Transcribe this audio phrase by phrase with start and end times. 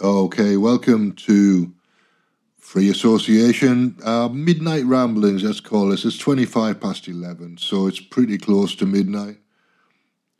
[0.00, 1.74] Okay, welcome to
[2.56, 3.96] Free Association.
[4.04, 6.04] Uh, midnight ramblings, let's call this.
[6.04, 9.38] It's 25 past 11, so it's pretty close to midnight.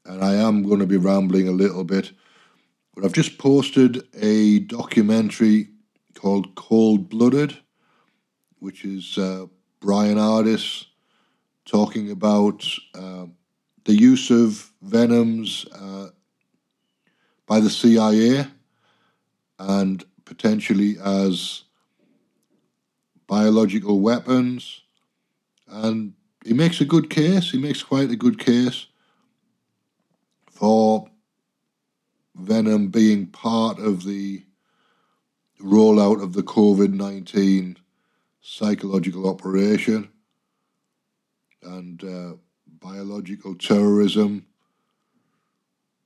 [0.06, 2.12] And I am going to be rambling a little bit.
[2.94, 5.70] But I've just posted a documentary
[6.14, 7.58] called Cold Blooded,
[8.60, 9.46] which is uh,
[9.80, 10.84] Bryan Ardis
[11.64, 12.64] talking about
[12.94, 13.26] uh,
[13.86, 16.10] the use of venoms uh,
[17.48, 18.46] by the CIA
[19.58, 21.64] and potentially as
[23.26, 24.82] biological weapons.
[25.68, 28.86] And he makes a good case, he makes quite a good case
[30.50, 31.08] for
[32.34, 34.44] venom being part of the
[35.60, 37.76] rollout of the COVID 19
[38.40, 40.08] psychological operation
[41.62, 42.32] and uh,
[42.80, 44.46] biological terrorism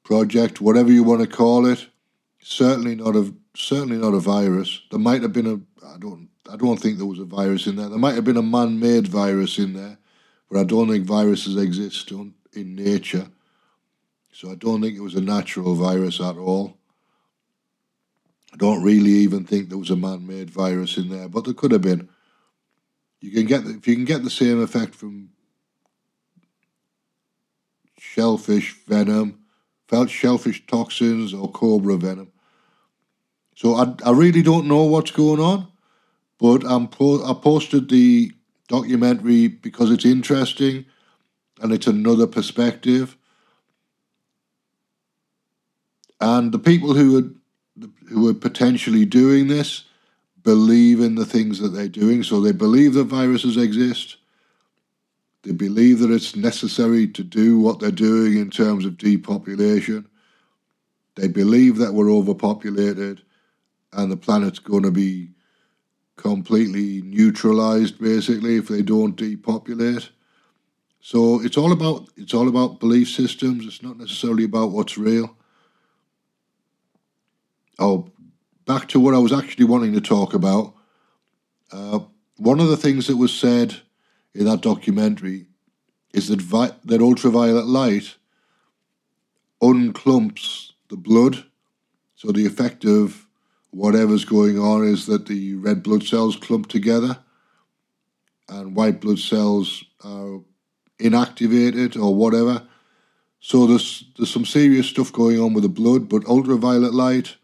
[0.02, 1.87] project, whatever you want to call it.
[2.41, 4.82] Certainly not a certainly not a virus.
[4.90, 7.77] There might have been a I don't I don't think there was a virus in
[7.77, 7.88] there.
[7.88, 9.99] There might have been a man-made virus in there,
[10.51, 12.35] but I don't think viruses exist in
[12.74, 13.29] nature.
[14.32, 16.77] So I don't think it was a natural virus at all.
[18.52, 21.73] I don't really even think there was a man-made virus in there, but there could
[21.73, 22.09] have been.
[23.21, 25.30] You can get if you can get the same effect from
[27.99, 29.45] shellfish venom,
[29.88, 32.32] felt shellfish toxins, or cobra venom.
[33.63, 35.68] So I, I really don't know what's going on,
[36.41, 38.32] but I'm po- I posted the
[38.66, 40.85] documentary because it's interesting
[41.60, 43.16] and it's another perspective.
[46.21, 49.85] And the people who are who are potentially doing this
[50.43, 52.24] believe in the things that they're doing.
[52.24, 54.16] So they believe that viruses exist.
[55.45, 60.09] They believe that it's necessary to do what they're doing in terms of depopulation.
[61.15, 63.23] They believe that we're overpopulated
[63.93, 65.31] and the planet's going to be
[66.16, 70.11] completely neutralized basically if they don't depopulate.
[71.00, 73.67] So it's all about it's all about belief systems.
[73.67, 75.37] It's not necessarily about what's real.
[77.78, 78.11] Oh,
[78.67, 80.75] back to what I was actually wanting to talk about.
[81.72, 82.00] Uh,
[82.37, 83.81] one of the things that was said
[84.34, 85.47] in that documentary
[86.15, 88.17] is that vi- that ultraviolet light
[89.61, 91.44] unclumps the blood,
[92.15, 93.27] so the effect of
[93.72, 97.19] whatever's going on is that the red blood cells clump together
[98.49, 100.41] and white blood cells are
[101.00, 102.66] inactivated or whatever.
[103.41, 107.37] So there's there's some serious stuff going on with the blood, but ultraviolet light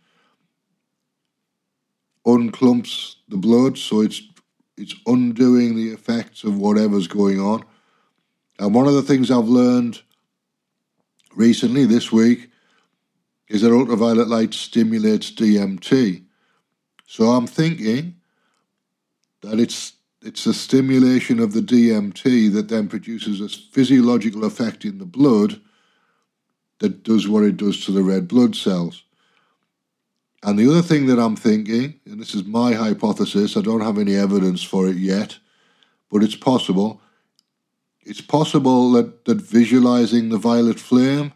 [2.25, 4.22] unclumps the blood, so it's
[4.77, 7.65] it's undoing the effects of whatever's going on.
[8.61, 10.03] And one of the things I've learned
[11.34, 12.48] recently this week
[13.49, 16.25] is that ultraviolet light stimulates DMT.
[17.07, 18.17] So I'm thinking
[19.43, 24.99] that it's it's the stimulation of the DMT that then produces a physiological effect in
[24.99, 25.61] the blood
[26.81, 29.05] that does what it does to the red blood cells.
[30.43, 33.99] And the other thing that I'm thinking, and this is my hypothesis, I don't have
[33.99, 35.39] any evidence for it yet,
[36.11, 37.01] but it's possible.
[38.03, 41.33] It's possible that, that visualizing the violet flame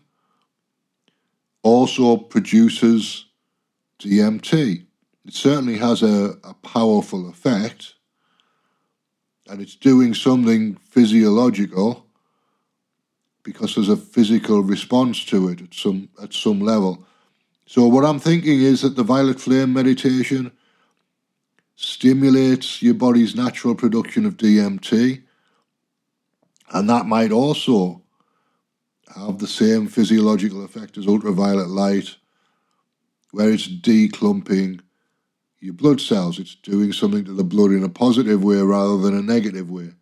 [1.62, 3.26] also produces
[4.00, 4.84] DMT.
[5.24, 7.94] It certainly has a, a powerful effect,
[9.48, 12.06] and it's doing something physiological
[13.44, 17.04] because there's a physical response to it at some at some level.
[17.66, 20.52] So what I'm thinking is that the violet flame meditation
[21.76, 25.22] stimulates your body's natural production of DMT,
[26.72, 28.01] and that might also
[29.16, 32.16] have the same physiological effect as ultraviolet light,
[33.30, 34.80] where it's declumping
[35.60, 36.38] your blood cells.
[36.38, 39.92] It's doing something to the blood in a positive way rather than a negative way.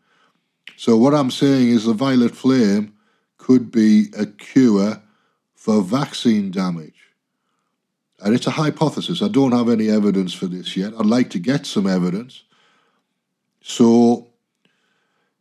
[0.76, 2.94] So, what I'm saying is the violet flame
[3.36, 5.02] could be a cure
[5.54, 6.94] for vaccine damage.
[8.20, 9.22] And it's a hypothesis.
[9.22, 10.92] I don't have any evidence for this yet.
[10.98, 12.44] I'd like to get some evidence.
[13.62, 14.29] So,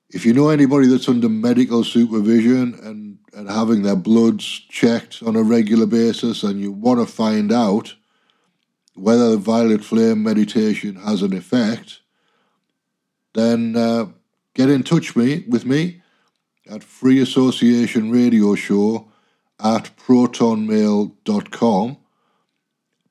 [0.10, 5.36] if you know anybody that's under medical supervision and, and having their bloods checked on
[5.36, 7.94] a regular basis and you want to find out
[8.96, 12.00] whether the violet flame meditation has an effect,
[13.34, 14.08] then uh,
[14.56, 16.02] get in touch me, with me
[16.70, 19.12] at Free Association Radio Show
[19.60, 21.98] at protonmail.com.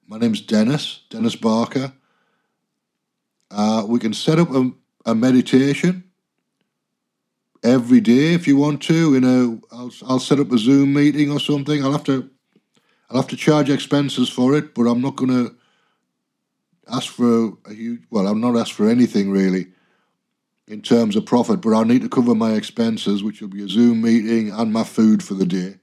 [0.08, 1.92] My name's Dennis, Dennis Barker.
[3.50, 4.70] Uh, we can set up a,
[5.06, 6.07] a meditation
[7.62, 9.14] every day if you want to.
[9.14, 11.82] You know, I'll I'll set up a Zoom meeting or something.
[11.82, 12.30] I'll have to
[13.10, 15.56] I'll have to charge expenses for it, but I'm not going to
[16.90, 18.02] ask for a huge.
[18.10, 19.68] Well, I'm not asked for anything really
[20.66, 23.68] in terms of profit, but I need to cover my expenses, which will be a
[23.68, 25.76] Zoom meeting and my food for the day,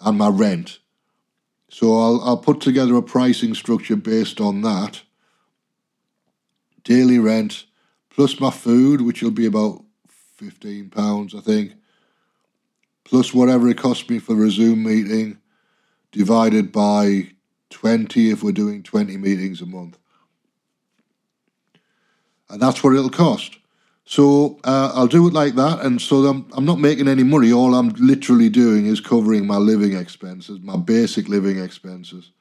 [0.00, 0.78] and my rent.
[1.68, 5.02] So I'll I'll put together a pricing structure based on that.
[6.82, 7.66] Daily rent
[8.08, 9.84] plus my food, which will be about
[10.40, 11.74] fifteen pounds, I think,
[13.04, 15.38] plus whatever it costs me for a Zoom meeting,
[16.12, 17.28] divided by
[17.68, 19.98] twenty if we're doing twenty meetings a month,
[22.48, 23.58] and that's what it'll cost.
[24.06, 27.52] So uh, I'll do it like that, and so I'm, I'm not making any money.
[27.52, 32.32] All I'm literally doing is covering my living expenses, my basic living expenses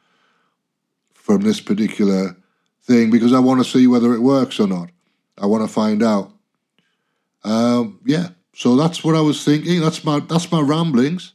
[1.14, 2.36] from this particular
[2.82, 4.90] thing because I want to see whether it works or not.
[5.38, 6.32] I want to find out.
[7.44, 9.80] Um, yeah, so that's what I was thinking.
[9.80, 11.34] That's my that's my ramblings.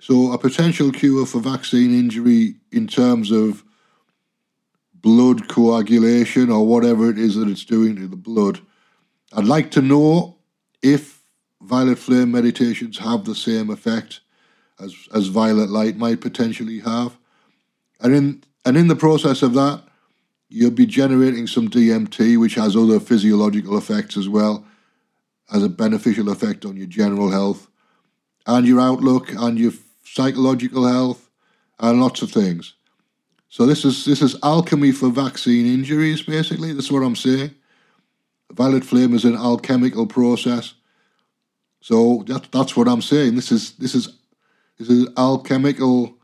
[0.00, 3.64] So a potential cure for vaccine injury in terms of
[4.92, 8.60] blood coagulation or whatever it is that it's doing to the blood
[9.36, 10.38] I'd like to know
[10.80, 11.22] if
[11.60, 14.20] violet flame meditations have the same effect
[14.78, 17.16] as, as violet light might potentially have.
[18.00, 19.82] And in and in the process of that,
[20.48, 24.64] you'll be generating some DMT, which has other physiological effects as well,
[25.50, 27.68] has a beneficial effect on your general health
[28.46, 29.72] and your outlook and your
[30.04, 31.30] psychological health
[31.78, 32.74] and lots of things.
[33.48, 36.72] So this is this is alchemy for vaccine injuries, basically.
[36.72, 37.54] That's what I'm saying.
[38.52, 40.74] Violet flame is an alchemical process.
[41.80, 43.36] So that, that's what I'm saying.
[43.36, 44.08] This is this is
[44.78, 46.16] this is alchemical.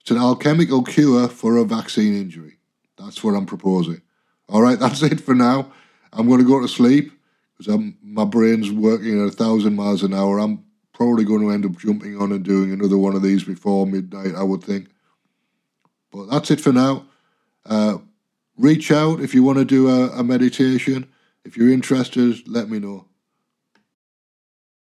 [0.00, 2.58] It's an alchemical cure for a vaccine injury.
[2.96, 4.00] That's what I'm proposing.
[4.48, 5.72] All right, that's it for now.
[6.12, 7.12] I'm going to go to sleep
[7.56, 10.38] because my brain's working at a thousand miles an hour.
[10.38, 13.86] I'm probably going to end up jumping on and doing another one of these before
[13.86, 14.88] midnight, I would think.
[16.10, 17.06] But that's it for now.
[17.64, 17.98] Uh,
[18.56, 21.06] reach out if you want to do a, a meditation.
[21.44, 23.06] If you're interested, let me know.